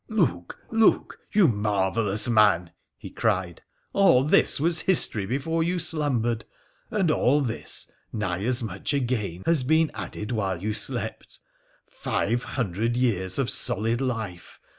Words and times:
'Look! 0.23 0.57
look! 0.71 1.19
you 1.31 1.47
marvellous 1.47 2.27
man!' 2.27 2.71
he 2.97 3.11
cried:' 3.11 3.61
all 3.93 4.23
this 4.23 4.59
was 4.59 4.79
history 4.79 5.27
before 5.27 5.61
you 5.61 5.77
slumbered; 5.77 6.43
and 6.89 7.11
all 7.11 7.39
this, 7.41 7.87
nigh 8.11 8.43
as 8.43 8.63
much 8.63 8.95
again, 8.95 9.43
has 9.45 9.61
been 9.61 9.91
added 9.93 10.31
while 10.31 10.59
you 10.59 10.73
slept! 10.73 11.39
Five 11.87 12.41
hundred 12.43 12.97
years 12.97 13.37
of 13.37 13.51
solid 13.51 14.01
life 14.01 14.59